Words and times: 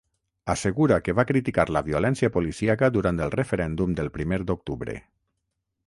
Assegura 0.53 0.95
que 1.07 1.13
va 1.19 1.25
criticar 1.31 1.65
la 1.77 1.83
violència 1.89 2.31
policíaca 2.39 2.91
durant 2.97 3.23
el 3.27 3.35
referèndum 3.39 3.95
del 4.01 4.13
primer 4.19 4.45
d’octubre. 4.49 4.99